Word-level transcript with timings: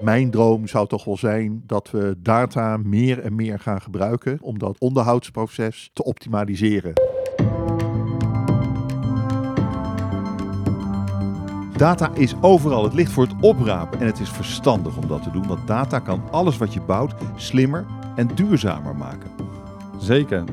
Mijn 0.00 0.30
droom 0.30 0.66
zou 0.66 0.86
toch 0.86 1.04
wel 1.04 1.16
zijn 1.16 1.62
dat 1.66 1.90
we 1.90 2.16
data 2.18 2.76
meer 2.76 3.20
en 3.20 3.34
meer 3.34 3.58
gaan 3.58 3.80
gebruiken 3.80 4.38
om 4.40 4.58
dat 4.58 4.78
onderhoudsproces 4.78 5.90
te 5.92 6.04
optimaliseren. 6.04 6.92
Data 11.76 12.10
is 12.14 12.34
overal. 12.40 12.84
Het 12.84 12.94
ligt 12.94 13.12
voor 13.12 13.24
het 13.24 13.34
oprapen 13.40 14.00
en 14.00 14.06
het 14.06 14.20
is 14.20 14.30
verstandig 14.30 14.96
om 14.96 15.06
dat 15.08 15.22
te 15.22 15.30
doen, 15.30 15.46
want 15.46 15.66
data 15.66 15.98
kan 15.98 16.22
alles 16.30 16.56
wat 16.56 16.72
je 16.72 16.80
bouwt 16.80 17.14
slimmer 17.36 17.86
en 18.16 18.30
duurzamer 18.34 18.96
maken. 18.96 19.30
Zeker. 19.98 20.44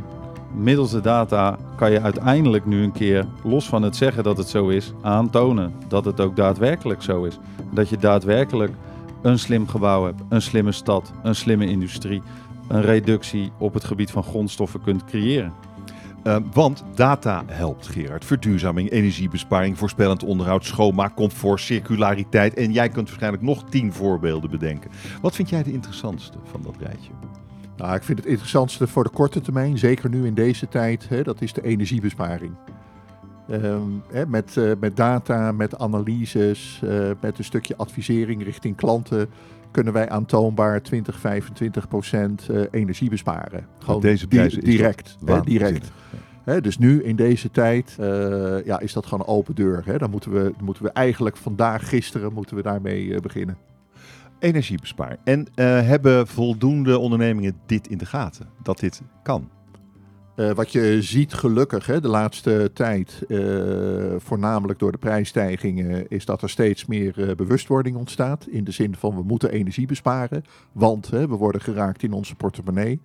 Middels 0.54 0.92
de 0.92 1.02
data 1.02 1.58
kan 1.76 1.92
je 1.92 2.02
uiteindelijk 2.02 2.66
nu 2.66 2.84
een 2.84 2.92
keer, 2.92 3.26
los 3.44 3.68
van 3.68 3.82
het 3.82 3.96
zeggen 3.96 4.24
dat 4.24 4.38
het 4.38 4.50
zo 4.50 4.68
is, 4.68 4.94
aantonen 5.02 5.74
dat 5.88 6.06
het 6.06 6.20
ook 6.20 6.36
daadwerkelijk 6.36 7.02
zo 7.02 7.24
is. 7.24 7.40
Dat 7.72 7.90
je 7.90 7.98
daadwerkelijk 7.98 8.72
een 9.26 9.40
slim 9.40 9.68
gebouw 9.68 10.06
hebt, 10.06 10.22
een 10.30 10.42
slimme 10.42 10.72
stad, 10.72 11.12
een 11.24 11.36
slimme 11.36 11.66
industrie, 11.66 12.22
een 12.68 12.82
reductie 12.82 13.52
op 13.60 13.74
het 13.74 13.84
gebied 13.84 14.12
van 14.12 14.24
grondstoffen 14.24 14.82
kunt 14.82 15.06
creëren. 15.06 15.54
Uh, 16.24 16.38
want 16.54 16.84
data 16.96 17.44
helpt, 17.48 17.88
Gerard. 17.88 18.26
Verduurzaming, 18.26 18.92
energiebesparing, 18.92 19.78
voorspellend 19.78 20.24
onderhoud, 20.24 20.66
schoonmaak, 20.66 21.16
comfort, 21.16 21.60
circulariteit. 21.62 22.54
En 22.54 22.72
jij 22.72 22.90
kunt 22.90 23.08
waarschijnlijk 23.08 23.44
nog 23.44 23.64
tien 23.70 23.94
voorbeelden 23.94 24.50
bedenken. 24.50 24.92
Wat 25.22 25.36
vind 25.36 25.50
jij 25.50 25.64
de 25.64 25.72
interessantste 25.72 26.38
van 26.44 26.62
dat 26.62 26.76
rijtje? 26.80 27.12
Nou, 27.78 27.96
ik 27.96 28.04
vind 28.04 28.18
het 28.18 28.28
interessantste 28.28 28.88
voor 28.88 29.04
de 29.04 29.10
korte 29.10 29.42
termijn, 29.42 29.78
zeker 29.78 30.10
nu 30.10 30.26
in 30.26 30.34
deze 30.34 30.68
tijd, 30.68 31.10
hè, 31.10 31.24
dat 31.24 31.42
is 31.42 31.54
de 31.54 31.64
energiebesparing. 31.64 32.56
Um, 33.52 34.04
hè, 34.12 34.26
met, 34.26 34.56
uh, 34.56 34.72
met 34.80 34.96
data, 34.96 35.52
met 35.52 35.78
analyses, 35.78 36.82
uh, 36.84 37.10
met 37.22 37.38
een 37.38 37.44
stukje 37.44 37.76
advisering 37.76 38.44
richting 38.44 38.76
klanten 38.76 39.30
kunnen 39.72 39.94
wij 39.94 40.10
aantoonbaar 40.10 40.82
20, 40.82 41.20
25 41.20 41.88
procent 41.88 42.48
uh, 42.52 42.62
energie 42.72 43.10
besparen. 43.10 43.68
Gewoon 43.80 44.02
deze 44.02 44.28
di 44.28 44.48
direct. 44.60 45.18
Hè, 45.26 45.42
direct. 45.42 45.92
Hè, 46.44 46.62
dus 46.62 46.78
nu 46.78 47.04
in 47.04 47.16
deze 47.16 47.52
tijd 47.52 47.96
ja, 48.66 48.80
is 48.80 48.94
dat 48.94 49.06
gewoon 49.06 49.20
een 49.20 49.34
open 49.34 49.56
deur. 49.56 49.82
Hè. 49.86 49.98
Dan 49.98 50.10
moeten 50.10 50.32
we, 50.32 50.54
moeten 50.62 50.84
we 50.84 50.90
eigenlijk 50.92 51.38
vandaag, 51.38 51.90
gisteren, 51.90 52.34
moeten 52.34 52.56
we 52.56 52.62
daarmee 52.62 53.22
beginnen 53.22 53.58
energiebesparing. 54.40 55.20
En 55.24 55.48
hebben 55.86 56.28
voldoende 56.28 57.00
ondernemingen 57.00 57.56
dit 57.66 57.88
in 57.88 57.98
de 57.98 58.06
gaten, 58.06 58.50
dat 58.64 58.80
dit 58.80 59.02
kan? 59.24 59.50
Uh, 60.36 60.52
wat 60.52 60.72
je 60.72 61.02
ziet 61.02 61.34
gelukkig 61.34 61.86
hè, 61.86 62.02
de 62.02 62.08
laatste 62.08 62.72
tijd, 62.74 63.24
uh, 63.28 64.16
voornamelijk 64.18 64.80
door 64.80 64.92
de 64.92 64.98
prijsstijgingen, 64.98 66.08
is 66.10 66.26
dat 66.26 66.42
er 66.42 66.50
steeds 66.50 66.86
meer 66.86 67.34
bewustwording 67.36 67.96
ontstaat. 67.96 68.48
In 68.48 68.64
de 68.64 68.72
zin 68.72 68.96
van 68.96 69.16
we 69.16 69.24
moeten 69.24 69.52
energie 69.52 69.88
besparen, 69.88 70.44
want 70.72 71.10
hè, 71.10 71.28
we 71.28 71.36
worden 71.36 71.62
geraakt 71.62 72.04
in 72.04 72.14
onze 72.14 72.36
portemonnee. 72.36 73.02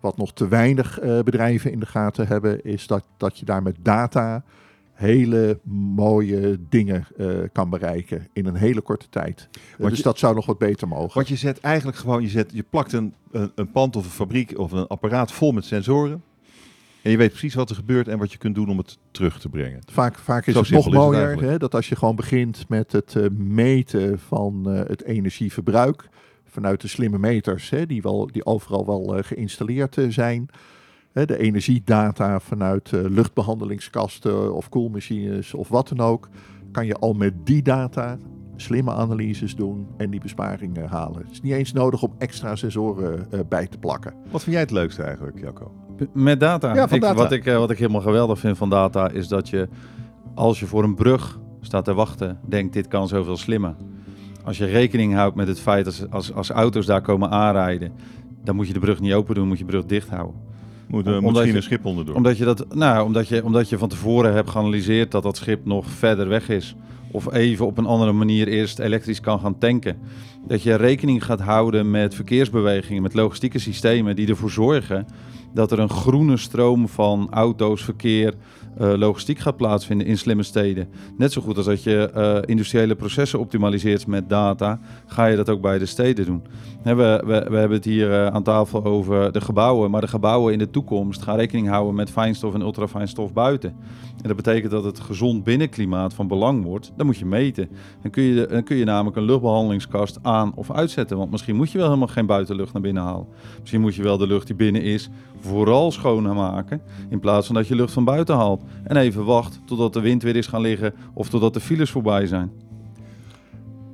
Wat 0.00 0.16
nog 0.16 0.32
te 0.32 0.48
weinig 0.48 0.98
bedrijven 1.24 1.72
in 1.72 1.80
de 1.80 1.86
gaten 1.86 2.26
hebben, 2.26 2.64
is 2.64 2.86
dat, 2.86 3.04
dat 3.16 3.38
je 3.38 3.44
daar 3.44 3.62
met 3.62 3.76
data 3.82 4.44
hele 4.92 5.58
mooie 5.94 6.58
dingen 6.68 7.06
uh, 7.16 7.28
kan 7.52 7.70
bereiken 7.70 8.28
in 8.32 8.46
een 8.46 8.54
hele 8.54 8.80
korte 8.80 9.08
tijd. 9.08 9.48
Uh, 9.78 9.88
dus 9.88 9.96
je, 9.96 10.02
dat 10.02 10.18
zou 10.18 10.34
nog 10.34 10.46
wat 10.46 10.58
beter 10.58 10.88
mogen. 10.88 11.14
Want 11.14 11.28
je 11.28 11.36
zet 11.36 11.60
eigenlijk 11.60 11.96
gewoon, 11.96 12.22
je, 12.22 12.28
zet, 12.28 12.50
je 12.52 12.64
plakt 12.70 12.92
een, 12.92 13.14
een, 13.30 13.52
een 13.54 13.70
pand 13.70 13.96
of 13.96 14.04
een 14.04 14.10
fabriek 14.10 14.58
of 14.58 14.72
een 14.72 14.86
apparaat 14.86 15.32
vol 15.32 15.52
met 15.52 15.64
sensoren. 15.64 16.22
En 17.02 17.10
je 17.10 17.16
weet 17.16 17.30
precies 17.30 17.54
wat 17.54 17.70
er 17.70 17.76
gebeurt 17.76 18.08
en 18.08 18.18
wat 18.18 18.32
je 18.32 18.38
kunt 18.38 18.54
doen 18.54 18.68
om 18.68 18.78
het 18.78 18.98
terug 19.10 19.40
te 19.40 19.48
brengen. 19.48 19.80
Vaak, 19.90 20.18
vaak 20.18 20.46
is 20.46 20.54
Zo 20.54 20.60
het 20.60 20.70
nog 20.70 20.92
mooier 20.92 21.30
het 21.30 21.40
hè, 21.40 21.58
dat 21.58 21.74
als 21.74 21.88
je 21.88 21.96
gewoon 21.96 22.16
begint 22.16 22.68
met 22.68 22.92
het 22.92 23.14
uh, 23.14 23.28
meten 23.36 24.18
van 24.18 24.64
het 24.66 25.04
energieverbruik 25.04 26.08
vanuit 26.44 26.80
de 26.80 26.88
slimme 26.88 27.18
meters, 27.18 27.70
hè, 27.70 27.86
die, 27.86 28.02
wel, 28.02 28.26
die 28.26 28.46
overal 28.46 28.86
wel 28.86 29.22
geïnstalleerd 29.22 29.96
zijn 30.08 30.48
de 31.12 31.38
energiedata 31.38 32.40
vanuit 32.40 32.90
luchtbehandelingskasten 32.90 34.54
of 34.54 34.68
koelmachines 34.68 35.54
of 35.54 35.68
wat 35.68 35.88
dan 35.88 36.00
ook, 36.00 36.28
kan 36.70 36.86
je 36.86 36.94
al 36.94 37.12
met 37.12 37.46
die 37.46 37.62
data 37.62 38.18
slimme 38.56 38.92
analyses 38.92 39.56
doen 39.56 39.86
en 39.96 40.10
die 40.10 40.20
besparingen 40.20 40.88
halen. 40.88 41.22
Het 41.22 41.30
is 41.30 41.40
niet 41.40 41.52
eens 41.52 41.72
nodig 41.72 42.02
om 42.02 42.14
extra 42.18 42.56
sensoren 42.56 43.28
bij 43.48 43.66
te 43.66 43.78
plakken. 43.78 44.14
Wat 44.30 44.42
vind 44.42 44.52
jij 44.52 44.60
het 44.60 44.70
leukste 44.70 45.02
eigenlijk, 45.02 45.40
Jacco? 45.40 45.72
Met 46.12 46.40
data. 46.40 46.74
Ja, 46.74 46.88
van 46.88 46.96
ik, 46.96 47.02
data. 47.02 47.14
Wat, 47.14 47.32
ik, 47.32 47.46
uh, 47.46 47.56
wat 47.56 47.70
ik 47.70 47.78
helemaal 47.78 48.00
geweldig 48.00 48.38
vind 48.38 48.56
van 48.56 48.70
data 48.70 49.10
is 49.10 49.28
dat 49.28 49.48
je, 49.48 49.68
als 50.34 50.60
je 50.60 50.66
voor 50.66 50.84
een 50.84 50.94
brug 50.94 51.38
staat 51.60 51.84
te 51.84 51.94
wachten, 51.94 52.38
denkt 52.48 52.72
dit 52.72 52.88
kan 52.88 53.08
zoveel 53.08 53.36
slimmer. 53.36 53.74
Als 54.44 54.58
je 54.58 54.64
rekening 54.64 55.14
houdt 55.14 55.36
met 55.36 55.48
het 55.48 55.60
feit 55.60 55.84
dat 55.84 56.06
als, 56.10 56.12
als, 56.12 56.32
als 56.32 56.50
auto's 56.50 56.86
daar 56.86 57.00
komen 57.00 57.30
aanrijden, 57.30 57.92
dan 58.44 58.56
moet 58.56 58.66
je 58.66 58.72
de 58.72 58.80
brug 58.80 59.00
niet 59.00 59.12
open 59.12 59.34
doen, 59.34 59.48
moet 59.48 59.58
je 59.58 59.64
de 59.64 59.70
brug 59.70 59.86
dicht 59.86 60.08
houden. 60.08 60.34
Moet, 60.88 61.06
uh, 61.06 61.20
misschien 61.20 61.46
je, 61.46 61.56
een 61.56 61.62
schip 61.62 61.84
onderdoor. 61.84 62.14
Omdat 62.16 62.38
je, 62.38 62.44
dat, 62.44 62.74
nou, 62.74 63.04
omdat, 63.04 63.28
je, 63.28 63.44
omdat 63.44 63.68
je 63.68 63.78
van 63.78 63.88
tevoren 63.88 64.32
hebt 64.32 64.50
geanalyseerd 64.50 65.10
dat 65.10 65.22
dat 65.22 65.36
schip 65.36 65.64
nog 65.64 65.86
verder 65.86 66.28
weg 66.28 66.48
is. 66.48 66.76
Of 67.12 67.32
even 67.32 67.66
op 67.66 67.78
een 67.78 67.86
andere 67.86 68.12
manier 68.12 68.48
eerst 68.48 68.78
elektrisch 68.78 69.20
kan 69.20 69.40
gaan 69.40 69.58
tanken. 69.58 69.98
Dat 70.46 70.62
je 70.62 70.74
rekening 70.74 71.24
gaat 71.24 71.40
houden 71.40 71.90
met 71.90 72.14
verkeersbewegingen, 72.14 73.02
met 73.02 73.14
logistieke 73.14 73.58
systemen 73.58 74.16
die 74.16 74.28
ervoor 74.28 74.50
zorgen 74.50 75.06
dat 75.54 75.72
er 75.72 75.78
een 75.78 75.90
groene 75.90 76.36
stroom 76.36 76.88
van 76.88 77.28
auto's, 77.30 77.82
verkeer, 77.82 78.34
uh, 78.80 78.92
logistiek 78.96 79.38
gaat 79.38 79.56
plaatsvinden 79.56 80.06
in 80.06 80.18
slimme 80.18 80.42
steden. 80.42 80.88
Net 81.16 81.32
zo 81.32 81.40
goed 81.40 81.56
als 81.56 81.66
dat 81.66 81.82
je 81.82 82.10
uh, 82.16 82.38
industriële 82.50 82.94
processen 82.94 83.38
optimaliseert 83.38 84.06
met 84.06 84.28
data, 84.28 84.80
ga 85.06 85.26
je 85.26 85.36
dat 85.36 85.48
ook 85.48 85.60
bij 85.60 85.78
de 85.78 85.86
steden 85.86 86.24
doen. 86.24 86.42
we, 86.82 87.22
we, 87.26 87.32
hebben 87.32 87.70
het 87.70 87.84
hier 87.84 88.08
uh, 88.08 88.26
aan 88.26 88.42
tafel 88.42 88.84
over 88.84 89.32
de 89.32 89.40
gebouwen, 89.40 89.90
maar 89.90 90.00
de 90.00 90.08
gebouwen 90.08 90.52
in 90.52 90.58
de 90.58 90.70
toekomst 90.70 91.22
gaan 91.22 91.36
rekening 91.36 91.68
houden 91.68 91.94
met 91.94 92.10
fijnstof 92.10 92.54
en 92.54 92.60
ultrafijnstof 92.60 93.32
buiten. 93.32 93.70
En 94.22 94.28
dat 94.28 94.36
betekent 94.36 94.70
dat 94.70 94.84
het 94.84 95.00
gezond 95.00 95.44
binnenklimaat 95.44 96.14
van 96.14 96.28
belang 96.28 96.64
wordt. 96.64 96.92
Dan 97.02 97.10
moet 97.10 97.20
je 97.20 97.26
meten. 97.26 97.68
Dan 98.02 98.10
kun 98.10 98.22
je, 98.22 98.46
dan 98.46 98.62
kun 98.62 98.76
je 98.76 98.84
namelijk 98.84 99.16
een 99.16 99.24
luchtbehandelingskast 99.24 100.18
aan 100.22 100.52
of 100.54 100.70
uitzetten. 100.70 101.16
Want 101.16 101.30
misschien 101.30 101.56
moet 101.56 101.70
je 101.70 101.78
wel 101.78 101.86
helemaal 101.86 102.08
geen 102.08 102.26
buitenlucht 102.26 102.72
naar 102.72 102.82
binnen 102.82 103.02
halen. 103.02 103.26
Misschien 103.60 103.80
moet 103.80 103.94
je 103.94 104.02
wel 104.02 104.18
de 104.18 104.26
lucht 104.26 104.46
die 104.46 104.56
binnen 104.56 104.82
is 104.82 105.10
vooral 105.40 105.90
schoner 105.90 106.34
maken. 106.34 106.82
In 107.08 107.20
plaats 107.20 107.46
van 107.46 107.54
dat 107.54 107.68
je 107.68 107.74
lucht 107.74 107.92
van 107.92 108.04
buiten 108.04 108.36
haalt. 108.36 108.62
En 108.84 108.96
even 108.96 109.24
wacht 109.24 109.60
totdat 109.64 109.92
de 109.92 110.00
wind 110.00 110.22
weer 110.22 110.36
is 110.36 110.46
gaan 110.46 110.60
liggen 110.60 110.94
of 111.14 111.28
totdat 111.28 111.54
de 111.54 111.60
files 111.60 111.90
voorbij 111.90 112.26
zijn. 112.26 112.52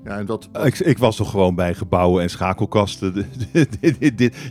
Ja, 0.04 0.18
en 0.18 0.26
dat... 0.26 0.48
ik, 0.64 0.78
ik 0.78 0.98
was 0.98 1.16
toch 1.16 1.30
gewoon 1.30 1.54
bij 1.54 1.74
gebouwen 1.74 2.22
en 2.22 2.30
schakelkasten. 2.30 3.26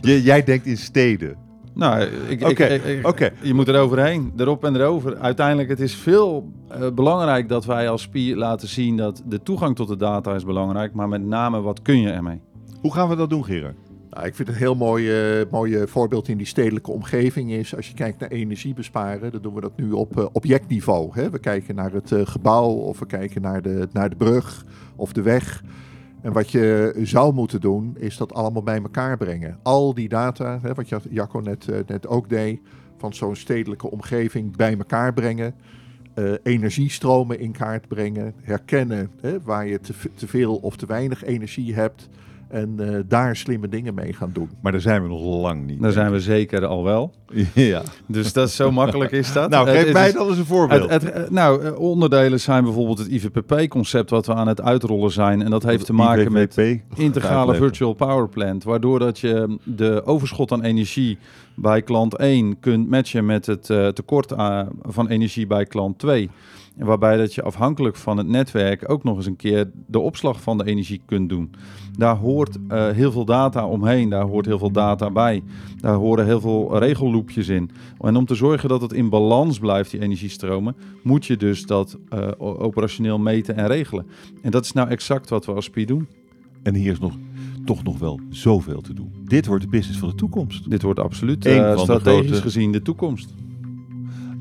Jij 0.00 0.44
denkt 0.44 0.66
in 0.66 0.76
steden. 0.76 1.47
Nou, 1.78 2.00
ik, 2.28 2.48
okay. 2.48 3.00
okay. 3.02 3.32
je 3.42 3.54
moet 3.54 3.68
er 3.68 3.80
overheen, 3.80 4.32
erop 4.36 4.64
en 4.64 4.76
erover. 4.76 5.16
Uiteindelijk, 5.16 5.68
het 5.68 5.80
is 5.80 5.94
veel 5.94 6.52
uh, 6.72 6.90
belangrijk 6.90 7.48
dat 7.48 7.64
wij 7.64 7.88
als 7.88 8.02
SPI 8.02 8.36
laten 8.36 8.68
zien 8.68 8.96
dat 8.96 9.22
de 9.26 9.42
toegang 9.42 9.76
tot 9.76 9.88
de 9.88 9.96
data 9.96 10.34
is 10.34 10.44
belangrijk, 10.44 10.94
maar 10.94 11.08
met 11.08 11.22
name 11.22 11.60
wat 11.60 11.82
kun 11.82 12.00
je 12.00 12.10
ermee? 12.10 12.40
Hoe 12.80 12.92
gaan 12.92 13.08
we 13.08 13.16
dat 13.16 13.30
doen, 13.30 13.44
Gerard? 13.44 13.76
Nou, 14.10 14.26
ik 14.26 14.34
vind 14.34 14.48
een 14.48 14.54
heel 14.54 14.74
mooi, 14.74 15.38
uh, 15.40 15.44
mooi 15.50 15.86
voorbeeld 15.86 16.28
in 16.28 16.36
die 16.36 16.46
stedelijke 16.46 16.90
omgeving 16.90 17.50
is, 17.50 17.76
als 17.76 17.88
je 17.88 17.94
kijkt 17.94 18.20
naar 18.20 18.30
energiebesparen, 18.30 19.30
dan 19.32 19.42
doen 19.42 19.54
we 19.54 19.60
dat 19.60 19.76
nu 19.76 19.92
op 19.92 20.18
uh, 20.18 20.26
objectniveau. 20.32 21.10
Hè? 21.12 21.30
We 21.30 21.38
kijken 21.38 21.74
naar 21.74 21.92
het 21.92 22.10
uh, 22.10 22.20
gebouw 22.24 22.70
of 22.70 22.98
we 22.98 23.06
kijken 23.06 23.42
naar 23.42 23.62
de, 23.62 23.88
naar 23.92 24.10
de 24.10 24.16
brug 24.16 24.64
of 24.96 25.12
de 25.12 25.22
weg. 25.22 25.62
En 26.20 26.32
wat 26.32 26.50
je 26.50 26.94
zou 27.02 27.34
moeten 27.34 27.60
doen, 27.60 27.96
is 27.98 28.16
dat 28.16 28.32
allemaal 28.32 28.62
bij 28.62 28.82
elkaar 28.82 29.16
brengen. 29.16 29.58
Al 29.62 29.94
die 29.94 30.08
data, 30.08 30.58
hè, 30.62 30.74
wat 30.74 30.88
Jacco 31.10 31.38
net, 31.38 31.86
net 31.86 32.06
ook 32.06 32.28
deed, 32.28 32.60
van 32.98 33.14
zo'n 33.14 33.36
stedelijke 33.36 33.90
omgeving 33.90 34.56
bij 34.56 34.76
elkaar 34.78 35.12
brengen. 35.12 35.54
Uh, 36.14 36.32
energiestromen 36.42 37.38
in 37.38 37.52
kaart 37.52 37.88
brengen. 37.88 38.34
Herkennen 38.42 39.10
hè, 39.20 39.40
waar 39.40 39.66
je 39.66 39.80
te, 40.14 40.26
veel 40.26 40.56
of 40.56 40.76
te 40.76 40.86
weinig 40.86 41.24
energie 41.24 41.74
hebt. 41.74 42.08
En 42.48 42.76
uh, 42.80 42.98
daar 43.08 43.36
slimme 43.36 43.68
dingen 43.68 43.94
mee 43.94 44.12
gaan 44.12 44.30
doen. 44.32 44.50
Maar 44.62 44.72
daar 44.72 44.80
zijn 44.80 45.02
we 45.02 45.08
nog 45.08 45.22
lang 45.22 45.66
niet. 45.66 45.82
Daar 45.82 45.92
zijn 45.92 46.12
we 46.12 46.20
zeker 46.20 46.66
al 46.66 46.84
wel. 46.84 47.14
ja. 47.54 47.82
Dus 48.06 48.32
dat 48.32 48.50
zo 48.50 48.70
makkelijk 48.70 49.10
is 49.10 49.32
dat. 49.32 49.50
nou, 49.58 49.68
geef 49.68 49.92
mij 49.92 50.12
dan 50.12 50.28
eens 50.28 50.38
een 50.38 50.44
voorbeeld. 50.44 50.90
Het, 50.90 51.02
het, 51.02 51.30
nou, 51.30 51.64
eh, 51.64 51.78
onderdelen 51.78 52.40
zijn 52.40 52.64
bijvoorbeeld 52.64 52.98
het 52.98 53.08
IVPP-concept 53.08 54.10
wat 54.10 54.26
we 54.26 54.34
aan 54.34 54.48
het 54.48 54.62
uitrollen 54.62 55.10
zijn. 55.10 55.42
En 55.42 55.50
dat 55.50 55.62
heeft 55.62 55.86
te 55.86 55.92
maken 55.92 56.32
met 56.32 56.80
integrale 56.94 57.54
virtual 57.54 57.92
power 57.92 58.28
plant. 58.28 58.64
Waardoor 58.64 58.98
dat 58.98 59.18
je 59.18 59.58
de 59.64 60.02
overschot 60.04 60.52
aan 60.52 60.62
energie 60.62 61.18
bij 61.54 61.82
klant 61.82 62.16
1 62.16 62.60
kunt 62.60 62.88
matchen 62.90 63.26
met 63.26 63.46
het 63.46 63.68
uh, 63.68 63.88
tekort 63.88 64.34
van 64.82 65.08
energie 65.08 65.46
bij 65.46 65.64
klant 65.64 65.98
2. 65.98 66.30
Waarbij 66.78 67.16
dat 67.16 67.34
je 67.34 67.42
afhankelijk 67.42 67.96
van 67.96 68.16
het 68.16 68.26
netwerk 68.26 68.90
ook 68.90 69.04
nog 69.04 69.16
eens 69.16 69.26
een 69.26 69.36
keer 69.36 69.70
de 69.86 69.98
opslag 69.98 70.40
van 70.40 70.58
de 70.58 70.64
energie 70.64 71.00
kunt 71.06 71.28
doen. 71.28 71.50
Daar 71.96 72.16
hoort 72.16 72.56
uh, 72.68 72.88
heel 72.88 73.12
veel 73.12 73.24
data 73.24 73.66
omheen, 73.66 74.08
daar 74.08 74.24
hoort 74.24 74.46
heel 74.46 74.58
veel 74.58 74.70
data 74.70 75.10
bij. 75.10 75.42
Daar 75.80 75.94
horen 75.94 76.24
heel 76.24 76.40
veel 76.40 76.78
regelloopjes 76.78 77.48
in. 77.48 77.70
En 78.00 78.16
om 78.16 78.26
te 78.26 78.34
zorgen 78.34 78.68
dat 78.68 78.80
het 78.80 78.92
in 78.92 79.08
balans 79.08 79.58
blijft, 79.58 79.90
die 79.90 80.00
energiestromen, 80.00 80.76
moet 81.02 81.26
je 81.26 81.36
dus 81.36 81.66
dat 81.66 81.98
uh, 82.14 82.28
operationeel 82.38 83.18
meten 83.18 83.56
en 83.56 83.66
regelen. 83.66 84.06
En 84.42 84.50
dat 84.50 84.64
is 84.64 84.72
nou 84.72 84.88
exact 84.88 85.28
wat 85.28 85.46
we 85.46 85.52
als 85.52 85.64
SPI 85.64 85.84
doen. 85.84 86.08
En 86.62 86.74
hier 86.74 86.92
is 86.92 86.98
nog 86.98 87.12
toch 87.64 87.82
nog 87.82 87.98
wel 87.98 88.20
zoveel 88.30 88.80
te 88.80 88.94
doen. 88.94 89.12
Dit 89.24 89.46
wordt 89.46 89.62
de 89.64 89.70
business 89.70 89.98
van 89.98 90.08
de 90.08 90.14
toekomst. 90.14 90.70
Dit 90.70 90.82
wordt 90.82 91.00
absoluut 91.00 91.46
uh, 91.46 91.72
de 91.72 91.78
strategisch 91.78 92.26
grote- 92.26 92.42
gezien 92.42 92.72
de 92.72 92.82
toekomst. 92.82 93.34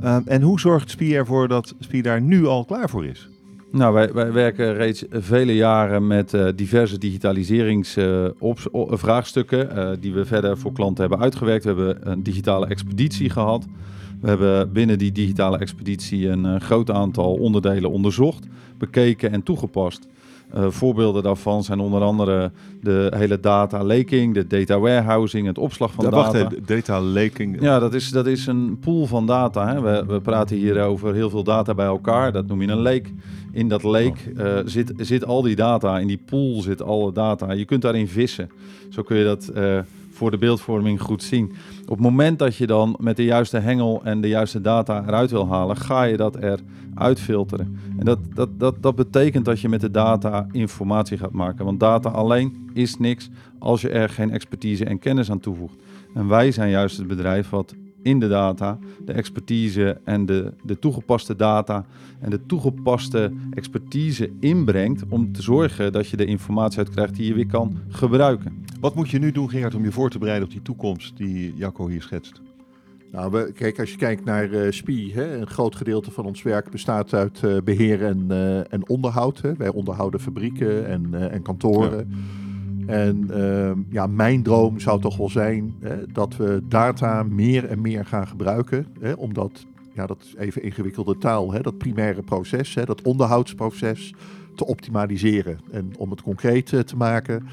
Ehm, 0.02 0.22
en 0.26 0.42
hoe 0.42 0.60
zorgt 0.60 0.90
SPI 0.90 1.16
ervoor 1.16 1.48
dat 1.48 1.76
SPI 1.80 2.02
daar 2.02 2.22
nu 2.22 2.46
al 2.46 2.66
klaar 2.66 2.90
voor 2.90 3.06
is? 3.06 3.30
Nou, 3.72 3.94
wij, 3.94 4.14
wij 4.14 4.32
werken 4.32 4.74
reeds 4.74 5.04
vele 5.10 5.56
jaren 5.56 6.08
met 6.08 6.34
eh, 6.34 6.48
diverse 6.56 6.98
digitaliseringsvraagstukken 6.98 9.72
eh, 9.72 9.90
die 10.00 10.14
we 10.14 10.26
verder 10.26 10.58
voor 10.58 10.72
klanten 10.72 11.02
hebben 11.02 11.20
uitgewerkt. 11.20 11.64
We 11.64 11.70
hebben 11.70 12.12
een 12.12 12.24
digitale 12.24 12.68
expeditie 12.68 13.30
gehad. 13.30 13.66
We 14.22 14.28
hebben 14.28 14.72
binnen 14.72 14.98
die 14.98 15.12
digitale 15.12 15.58
expeditie 15.58 16.28
een 16.28 16.46
eh, 16.46 16.60
groot 16.60 16.92
aantal 16.92 17.34
onderdelen 17.34 17.92
onderzocht, 17.92 18.48
bekeken 18.78 19.32
en 19.32 19.44
toegepast. 19.44 20.08
Eh, 20.54 20.66
voorbeelden 20.70 21.24
daarvan 21.24 21.64
zijn 21.64 21.80
onder 21.80 22.02
andere 22.02 22.52
de 22.82 23.12
hele 23.16 23.40
data 23.40 23.84
laking, 23.84 24.34
de 24.34 24.48
data 24.48 24.80
warehousing, 24.80 25.48
het 25.48 25.58
opslag 25.58 25.92
van 25.92 26.06
Ja, 26.06 26.10
data. 26.12 26.24
wacht 26.24 26.36
even, 26.36 26.66
data 26.66 27.02
laking. 27.02 27.62
Ja, 27.62 27.80
dat 27.80 27.94
is, 27.94 28.10
dat 28.10 28.28
is 28.28 28.48
een 28.48 28.78
pool 28.80 29.06
van 29.06 29.26
data. 29.26 29.68
Hè. 29.74 29.82
We, 29.82 30.04
we 30.14 30.22
praten 30.22 30.56
hier 30.56 30.82
over 30.82 31.14
heel 31.14 31.30
veel 31.30 31.44
data 31.44 31.74
bij 31.74 31.86
elkaar. 31.86 32.32
Dat 32.32 32.48
noem 32.48 32.62
je 32.62 32.68
een 32.68 32.82
lake. 32.82 33.10
In 33.52 33.68
dat 33.68 33.84
lake 33.84 34.14
eh, 34.38 34.58
zit, 34.66 34.94
zit 34.98 35.26
al 35.26 35.42
die 35.42 35.56
data. 35.56 36.00
In 36.00 36.08
die 36.08 36.22
pool 36.26 36.62
zit 36.62 36.82
alle 36.82 37.12
data. 37.12 37.52
Je 37.52 37.66
kunt 37.66 37.82
daarin 37.82 38.08
vissen. 38.08 38.50
Zo 38.90 39.02
kun 39.04 39.18
je 39.18 39.24
dat 39.24 39.48
eh, 39.48 39.80
voor 40.18 40.32
de 40.32 40.38
beeldvorming 40.38 41.02
goed 41.02 41.24
zien. 41.24 41.52
Op 41.82 41.90
het 41.90 42.00
moment 42.00 42.40
dat 42.40 42.56
je 42.56 42.68
dan 42.68 42.96
met 43.00 43.16
de 43.16 43.24
juiste 43.24 43.58
hengel 43.58 44.02
en 44.04 44.22
de 44.22 44.28
juiste 44.28 44.62
data 44.62 45.04
eruit 45.08 45.32
wil 45.32 45.48
halen, 45.48 45.78
ga 45.78 46.04
je 46.04 46.18
dat 46.18 46.36
eruit 46.36 47.20
filteren. 47.20 47.80
En 47.98 48.06
dat, 48.06 48.20
dat, 48.34 48.60
dat, 48.60 48.76
dat 48.82 48.96
betekent 48.96 49.46
dat 49.46 49.60
je 49.60 49.70
met 49.70 49.82
de 49.82 49.92
data 49.92 50.48
informatie 50.52 51.18
gaat 51.18 51.32
maken. 51.32 51.66
Want 51.66 51.80
data 51.80 52.10
alleen 52.10 52.70
is 52.74 52.98
niks 52.98 53.30
als 53.60 53.82
je 53.82 53.90
er 53.90 54.10
geen 54.10 54.32
expertise 54.32 54.86
en 54.86 55.00
kennis 55.00 55.32
aan 55.32 55.40
toevoegt. 55.40 55.76
En 56.14 56.28
wij 56.28 56.52
zijn 56.52 56.70
juist 56.70 56.98
het 56.98 57.08
bedrijf 57.08 57.50
wat 57.50 57.76
in 58.08 58.20
de 58.20 58.28
data 58.28 58.78
de 59.06 59.12
expertise 59.12 60.02
en 60.04 60.26
de, 60.26 60.54
de 60.64 60.80
toegepaste 60.80 61.36
data 61.36 61.86
en 62.20 62.30
de 62.30 62.46
toegepaste 62.46 63.32
expertise 63.54 64.32
inbrengt 64.40 65.04
om 65.10 65.32
te 65.32 65.42
zorgen 65.42 65.92
dat 65.92 66.08
je 66.08 66.18
de 66.18 66.26
informatie 66.26 66.78
uitkrijgt 66.78 67.16
die 67.16 67.28
je 67.28 67.34
weer 67.34 67.48
kan 67.48 67.78
gebruiken. 67.88 68.66
Wat 68.80 68.96
moet 68.96 69.10
je 69.10 69.20
nu 69.20 69.32
doen, 69.32 69.50
Gerard, 69.50 69.76
om 69.76 69.84
je 69.84 69.92
voor 69.92 70.10
te 70.10 70.20
bereiden 70.20 70.48
op 70.48 70.54
die 70.54 70.62
toekomst 70.62 71.18
die 71.18 71.54
Jacco 71.56 71.88
hier 71.88 72.02
schetst? 72.02 72.42
Nou, 73.12 73.32
we, 73.32 73.52
kijk, 73.52 73.80
als 73.80 73.92
je 73.92 73.98
kijkt 73.98 74.26
naar 74.26 74.52
eh 74.52 74.72
SPI, 74.72 75.14
hè, 75.14 75.38
een 75.38 75.48
groot 75.48 75.76
gedeelte 75.76 76.12
van 76.12 76.26
ons 76.26 76.42
werk 76.42 76.70
bestaat 76.70 77.14
uit 77.14 77.44
eh, 77.44 77.58
beheer 77.64 78.04
en, 78.04 78.26
eh, 78.30 78.74
en 78.74 78.90
onderhoud. 78.90 79.42
Hè. 79.42 79.56
Wij 79.56 79.70
onderhouden 79.70 80.20
fabrieken 80.20 80.88
en, 80.88 81.08
eh, 81.14 81.34
en 81.34 81.42
kantoren. 81.42 82.12
En 82.88 83.30
ehm, 83.32 83.80
ja, 83.90 84.08
mijn 84.08 84.44
droom 84.44 84.80
zou 84.80 85.02
toch 85.02 85.18
wel 85.18 85.30
zijn 85.30 85.76
hè, 85.80 85.96
dat 86.12 86.36
we 86.38 86.62
data 86.68 87.24
meer 87.24 87.66
en 87.66 87.82
meer 87.82 88.06
gaan 88.06 88.28
gebruiken. 88.28 88.86
Hè, 89.00 89.14
omdat, 89.14 89.66
ja, 89.94 90.06
dat 90.06 90.18
is 90.20 90.36
even 90.36 90.64
ingewikkelde 90.64 91.18
taal, 91.18 91.52
hè, 91.52 91.62
dat 91.62 91.78
primaire 91.78 92.22
proces, 92.22 92.74
hè, 92.74 92.86
dat 92.86 93.02
onderhoudsproces 93.02 94.14
te 94.58 94.66
optimaliseren. 94.66 95.60
En 95.72 95.92
om 95.98 96.10
het 96.10 96.22
concreet 96.22 96.74
eh, 96.74 96.80
te 96.80 96.96
maken, 96.96 97.48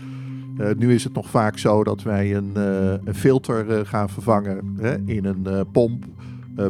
eh, 0.58 0.70
nu 0.76 0.94
is 0.94 1.04
het 1.04 1.12
nog 1.12 1.30
vaak 1.30 1.58
zo 1.58 1.84
dat 1.84 2.02
wij 2.02 2.34
een, 2.34 2.50
eh, 2.54 2.92
een 3.04 3.14
filter 3.14 3.86
gaan 3.86 4.08
vervangen 4.08 4.78
in 5.06 5.24
een 5.24 5.66
pomp. 5.72 6.04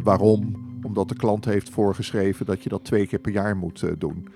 Waarom? 0.03 0.63
Omdat 0.83 1.09
de 1.09 1.15
klant 1.15 1.45
heeft 1.45 1.69
voorgeschreven 1.69 2.45
dat 2.45 2.63
je 2.63 2.69
dat 2.69 2.83
twee 2.83 3.07
keer 3.07 3.19
per 3.19 3.31
jaar 3.31 3.57
moet 3.57 3.83
doen. 3.97 4.27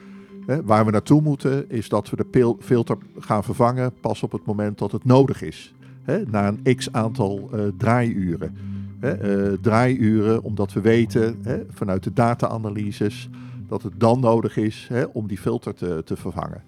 Hè, 0.49 0.63
waar 0.63 0.85
we 0.85 0.91
naartoe 0.91 1.21
moeten 1.21 1.69
is 1.69 1.89
dat 1.89 2.09
we 2.09 2.15
de 2.15 2.55
filter 2.59 2.97
gaan 3.19 3.43
vervangen 3.43 3.93
pas 4.01 4.23
op 4.23 4.31
het 4.31 4.45
moment 4.45 4.77
dat 4.77 4.91
het 4.91 5.05
nodig 5.05 5.41
is. 5.41 5.73
Hè, 6.03 6.25
na 6.25 6.47
een 6.47 6.75
x 6.75 6.91
aantal 6.91 7.49
eh, 7.53 7.59
draaiuren. 7.77 8.57
Hè, 8.99 9.11
eh, 9.11 9.57
draaiuren 9.61 10.43
omdat 10.43 10.73
we 10.73 10.81
weten 10.81 11.43
vanuit 11.69 12.03
de 12.03 12.13
data-analyses 12.13 13.29
dat 13.67 13.83
het 13.83 13.93
dan 13.97 14.19
nodig 14.19 14.57
is 14.57 14.89
om 15.11 15.27
die 15.27 15.37
filter 15.37 15.73
te, 15.73 16.01
te 16.05 16.15
vervangen. 16.15 16.63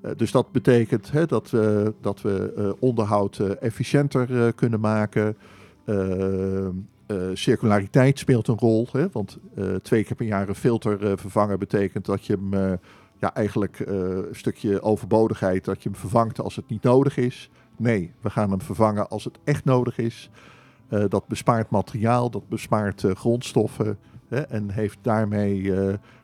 Eh, 0.00 0.10
dus 0.16 0.30
dat 0.30 0.52
betekent 0.52 1.10
hè, 1.10 1.26
dat 1.26 1.50
we, 1.50 1.94
dat 2.00 2.22
we 2.22 2.76
onderhoud 2.78 3.38
efficiënter 3.38 4.52
kunnen 4.52 4.80
maken. 4.80 5.36
Circulariteit 7.32 8.18
speelt 8.18 8.48
een 8.48 8.58
rol. 8.58 8.88
Hè, 8.92 9.06
want 9.12 9.38
twee 9.82 10.04
keer 10.04 10.16
per 10.16 10.26
jaar 10.26 10.48
een 10.48 10.54
filter 10.54 11.18
vervangen 11.18 11.58
betekent 11.58 12.04
dat 12.04 12.26
je 12.26 12.38
hem 12.48 12.78
ja, 13.20 13.34
eigenlijk 13.34 13.80
eh, 13.80 13.94
een 13.96 14.26
stukje 14.32 14.82
overbodigheid, 14.82 15.64
dat 15.64 15.82
je 15.82 15.88
hem 15.88 15.98
vervangt 15.98 16.40
als 16.40 16.56
het 16.56 16.68
niet 16.68 16.82
nodig 16.82 17.16
is. 17.16 17.50
Nee, 17.76 18.12
we 18.20 18.30
gaan 18.30 18.50
hem 18.50 18.60
vervangen 18.60 19.08
als 19.08 19.24
het 19.24 19.38
echt 19.44 19.64
nodig 19.64 19.98
is. 19.98 20.30
Eh, 20.88 21.04
dat 21.08 21.26
bespaart 21.26 21.70
materiaal, 21.70 22.30
dat 22.30 22.48
bespaart 22.48 23.04
eh, 23.04 23.14
grondstoffen 23.14 23.98
hè, 24.28 24.40
en 24.40 24.70
heeft 24.70 24.98
daarmee 25.02 25.72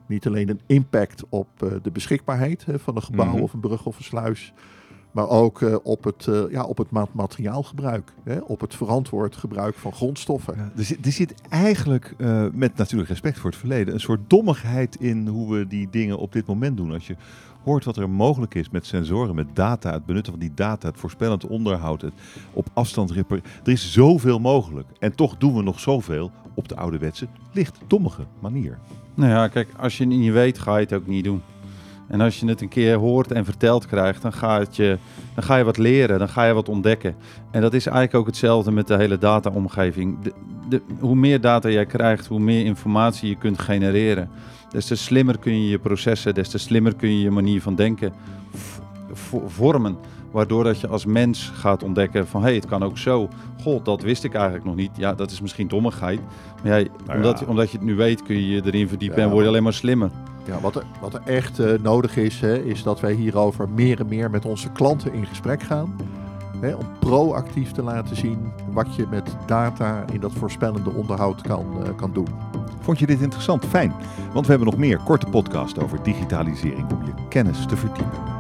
niet 0.06 0.26
alleen 0.26 0.48
een 0.48 0.60
impact 0.66 1.25
op 1.28 1.48
de 1.82 1.90
beschikbaarheid 1.90 2.64
hè, 2.64 2.78
van 2.78 2.96
een 2.96 3.02
gebouw 3.02 3.32
Mhm. 3.32 3.42
of 3.42 3.52
een 3.52 3.60
brug 3.60 3.87
of 3.87 3.96
een 3.99 4.04
sluis, 4.04 4.52
maar 5.16 5.28
ook 5.28 5.62
eh, 5.62 5.76
op 5.82 6.04
het, 6.04 6.26
eh, 6.26 6.42
ja, 6.50 6.64
op 6.64 6.78
het 6.78 6.90
ma- 6.90 7.08
materiaalgebruik, 7.12 8.12
hè, 8.24 8.38
op 8.38 8.60
het 8.60 8.74
verantwoord 8.74 9.36
gebruik 9.36 9.74
van 9.74 9.92
grondstoffen. 9.92 10.54
Ja, 10.56 10.70
er, 10.76 10.84
zit, 10.84 11.06
er 11.06 11.12
zit 11.12 11.34
eigenlijk, 11.48 12.14
eh, 12.18 12.46
met 12.52 12.76
natuurlijk 12.76 13.08
respect 13.08 13.38
voor 13.38 13.50
het 13.50 13.58
verleden, 13.58 13.94
een 13.94 14.00
soort 14.00 14.20
dommigheid 14.30 14.96
in 15.00 15.26
hoe 15.26 15.54
we 15.54 15.66
die 15.66 15.88
dingen 15.90 16.18
op 16.18 16.32
dit 16.32 16.46
moment 16.46 16.76
doen. 16.76 16.92
Als 16.92 17.06
je 17.06 17.16
hoort 17.64 17.84
wat 17.84 17.96
er 17.96 18.10
mogelijk 18.10 18.54
is 18.54 18.70
met 18.70 18.86
sensoren, 18.86 19.34
met 19.34 19.56
data, 19.56 19.92
het 19.92 20.06
benutten 20.06 20.32
van 20.32 20.40
die 20.40 20.54
data, 20.54 20.88
het 20.88 20.98
voorspellend 20.98 21.46
onderhoud, 21.46 22.00
het 22.00 22.14
op 22.52 22.68
afstand 22.72 23.10
repareren. 23.10 23.50
Er 23.64 23.72
is 23.72 23.92
zoveel 23.92 24.38
mogelijk. 24.38 24.88
En 24.98 25.14
toch 25.14 25.36
doen 25.36 25.54
we 25.54 25.62
nog 25.62 25.80
zoveel 25.80 26.30
op 26.54 26.68
de 26.68 26.76
ouderwetse, 26.76 27.26
licht 27.52 27.78
dommige 27.86 28.26
manier. 28.38 28.78
Nou 29.14 29.30
ja, 29.30 29.48
kijk, 29.48 29.68
als 29.76 29.98
je 29.98 30.04
het 30.04 30.12
niet 30.12 30.32
weet, 30.32 30.58
ga 30.58 30.76
je 30.76 30.84
het 30.84 30.92
ook 30.92 31.06
niet 31.06 31.24
doen. 31.24 31.42
En 32.08 32.20
als 32.20 32.41
je 32.41 32.47
het 32.47 32.61
een 32.61 32.69
keer 32.69 32.97
hoort 32.97 33.32
en 33.32 33.44
verteld 33.44 33.87
krijgt, 33.87 34.23
dan 34.23 34.32
ga, 34.32 34.58
het 34.58 34.76
je, 34.76 34.99
dan 35.35 35.44
ga 35.44 35.56
je 35.56 35.64
wat 35.64 35.79
leren, 35.79 36.19
dan 36.19 36.29
ga 36.29 36.44
je 36.44 36.53
wat 36.53 36.69
ontdekken. 36.69 37.14
En 37.50 37.61
dat 37.61 37.75
is 37.75 37.87
eigenlijk 37.87 38.17
ook 38.17 38.26
hetzelfde 38.26 38.70
met 38.70 38.87
de 38.87 38.97
hele 38.97 39.19
data-omgeving. 39.19 40.19
De, 40.23 40.32
de, 40.69 40.82
hoe 40.99 41.14
meer 41.14 41.41
data 41.41 41.69
jij 41.69 41.87
krijgt, 41.87 42.26
hoe 42.26 42.38
meer 42.38 42.64
informatie 42.64 43.29
je 43.29 43.37
kunt 43.37 43.58
genereren. 43.58 44.31
Des 44.70 44.87
te 44.87 44.94
slimmer 44.94 45.38
kun 45.38 45.62
je 45.62 45.69
je 45.69 45.79
processen, 45.79 46.35
des 46.35 46.49
te 46.49 46.58
slimmer 46.58 46.94
kun 46.94 47.08
je 47.08 47.20
je 47.20 47.31
manier 47.31 47.62
van 47.62 47.75
denken 47.75 48.12
vormen. 49.47 49.97
Waardoor 50.31 50.64
dat 50.64 50.81
je 50.81 50.88
als 50.88 51.05
mens 51.05 51.50
gaat 51.54 51.83
ontdekken 51.83 52.26
van, 52.26 52.40
hé, 52.40 52.47
hey, 52.47 52.57
het 52.57 52.66
kan 52.66 52.83
ook 52.83 52.99
zo. 52.99 53.28
God, 53.62 53.85
dat 53.85 54.02
wist 54.02 54.25
ik 54.25 54.35
eigenlijk 54.35 54.64
nog 54.64 54.75
niet. 54.75 54.90
Ja, 54.97 55.14
dat 55.14 55.30
is 55.30 55.40
misschien 55.40 55.69
dommigheid. 55.69 56.21
Maar 56.62 56.80
ja, 56.80 56.87
Nou 57.07 57.19
omdat, 57.19 57.40
ja. 57.40 57.47
omdat 57.47 57.71
je 57.71 57.76
het 57.76 57.87
nu 57.87 57.95
weet, 57.95 58.23
kun 58.23 58.37
je 58.37 58.49
je 58.49 58.62
erin 58.64 58.88
verdiepen 58.88 59.19
Ja, 59.19 59.25
en 59.25 59.30
word 59.30 59.42
je 59.42 59.49
alleen 59.49 59.62
maar 59.62 59.73
slimmer. 59.73 60.11
Ja, 60.47 60.61
wat, 60.61 60.76
er, 60.76 60.83
wat 61.00 61.15
er 61.15 61.23
echt 61.25 61.59
eh, 61.59 61.73
nodig 61.81 62.17
is, 62.17 62.41
hè, 62.41 62.62
is 62.62 62.83
dat 62.83 63.00
wij 63.00 63.12
hierover 63.12 63.69
meer 63.69 64.00
en 64.00 64.09
meer 64.09 64.31
met 64.31 64.45
onze 64.45 64.73
klanten 64.73 65.12
in 65.12 65.26
gesprek 65.26 65.62
gaan. 65.62 65.97
Hè, 66.61 66.75
om 66.75 66.87
proactief 66.99 67.73
te 67.73 67.83
laten 67.83 68.17
zien 68.17 68.53
wat 68.73 68.95
je 68.95 69.07
met 69.11 69.37
data 69.47 70.05
in 70.12 70.21
dat 70.21 70.33
voorspellende 70.33 70.91
onderhoud 70.91 71.43
kan, 71.43 71.67
eh, 71.83 71.97
kan 71.97 72.12
doen. 72.12 72.29
Vond 72.81 72.99
je 72.99 73.07
dit 73.07 73.21
interessant? 73.21 73.65
Fijn, 73.65 73.93
want 74.33 74.47
we 74.47 74.53
hebben 74.53 74.71
nog 74.71 74.81
meer 74.81 74.99
korte 74.99 75.26
podcast 75.26 75.79
over 75.79 76.03
digitalisering 76.03 76.93
om 76.93 77.05
je 77.05 77.12
kennis 77.29 77.67
te 77.67 77.76
verdiepen. 77.76 78.36